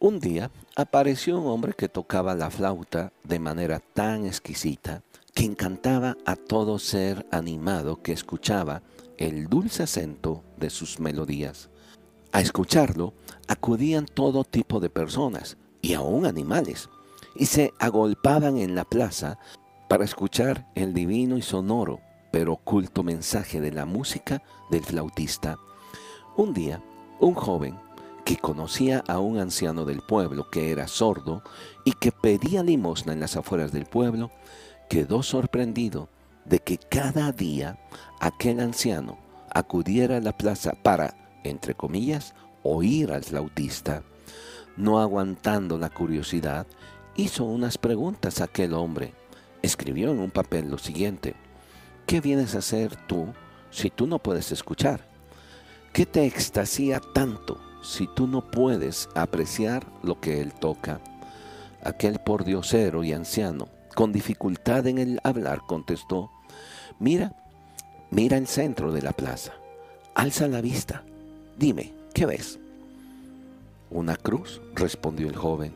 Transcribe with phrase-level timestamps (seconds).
[0.00, 5.02] Un día apareció un hombre que tocaba la flauta de manera tan exquisita
[5.34, 8.82] que encantaba a todo ser animado que escuchaba
[9.16, 11.68] el dulce acento de sus melodías.
[12.30, 13.12] A escucharlo
[13.48, 16.88] acudían todo tipo de personas y aún animales,
[17.34, 19.40] y se agolpaban en la plaza
[19.88, 25.58] para escuchar el divino y sonoro pero oculto mensaje de la música del flautista.
[26.36, 26.80] Un día,
[27.18, 27.87] un joven
[28.28, 31.42] que conocía a un anciano del pueblo que era sordo
[31.86, 34.30] y que pedía limosna en las afueras del pueblo,
[34.90, 36.10] quedó sorprendido
[36.44, 37.78] de que cada día
[38.20, 39.16] aquel anciano
[39.48, 44.02] acudiera a la plaza para, entre comillas, oír al flautista.
[44.76, 46.66] No aguantando la curiosidad,
[47.16, 49.14] hizo unas preguntas a aquel hombre.
[49.62, 51.34] Escribió en un papel lo siguiente.
[52.04, 53.28] ¿Qué vienes a hacer tú
[53.70, 55.08] si tú no puedes escuchar?
[55.94, 61.00] ¿Qué te extasía tanto si tú no puedes apreciar lo que Él toca?
[61.82, 66.30] Aquel pordiosero y anciano, con dificultad en el hablar, contestó,
[66.98, 67.34] mira,
[68.10, 69.52] mira el centro de la plaza,
[70.14, 71.04] alza la vista,
[71.56, 72.58] dime, ¿qué ves?
[73.90, 75.72] Una cruz, respondió el joven,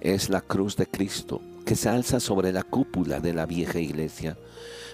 [0.00, 4.36] es la cruz de Cristo que se alza sobre la cúpula de la vieja iglesia.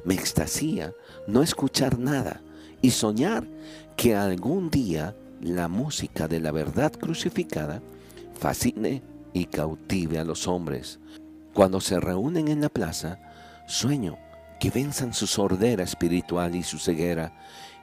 [0.04, 0.92] Me extasía
[1.26, 2.40] no escuchar nada
[2.80, 3.46] y soñar
[3.96, 7.80] que algún día la música de la verdad crucificada
[8.38, 9.02] fascine
[9.32, 10.98] y cautive a los hombres.
[11.54, 13.18] Cuando se reúnen en la plaza,
[13.66, 14.18] sueño
[14.58, 17.32] que venzan su sordera espiritual y su ceguera,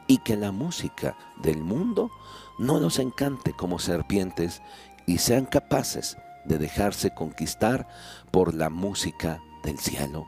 [0.08, 2.12] y que la música del mundo
[2.60, 4.62] no los encante como serpientes
[5.06, 7.88] y sean capaces de dejarse conquistar
[8.32, 10.26] por la música del cielo.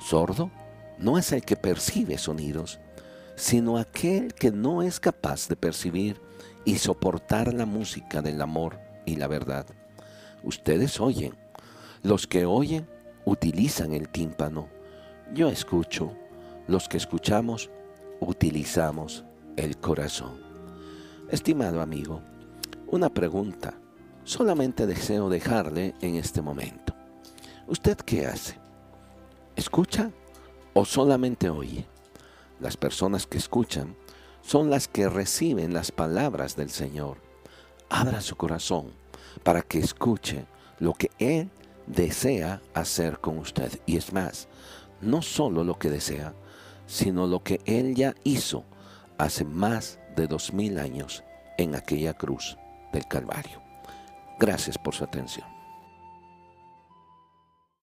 [0.00, 0.50] Sordo
[0.98, 2.80] no es el que percibe sonidos,
[3.36, 6.20] sino aquel que no es capaz de percibir
[6.64, 9.66] y soportar la música del amor y la verdad.
[10.42, 11.34] Ustedes oyen.
[12.02, 12.86] Los que oyen
[13.24, 14.68] utilizan el tímpano.
[15.32, 16.12] Yo escucho.
[16.66, 17.70] Los que escuchamos
[18.20, 19.24] utilizamos
[19.56, 20.40] el corazón.
[21.30, 22.20] Estimado amigo,
[22.86, 23.74] una pregunta
[24.24, 26.94] solamente deseo dejarle en este momento.
[27.66, 28.58] ¿Usted qué hace?
[29.56, 30.10] ¿Escucha
[30.72, 31.86] o solamente oye?
[32.60, 33.96] Las personas que escuchan
[34.44, 37.18] son las que reciben las palabras del Señor.
[37.88, 38.92] Abra su corazón
[39.42, 40.44] para que escuche
[40.78, 41.50] lo que Él
[41.86, 43.72] desea hacer con usted.
[43.86, 44.48] Y es más,
[45.00, 46.34] no solo lo que desea,
[46.86, 48.64] sino lo que Él ya hizo
[49.16, 51.24] hace más de dos mil años
[51.56, 52.58] en aquella cruz
[52.92, 53.62] del Calvario.
[54.38, 55.53] Gracias por su atención.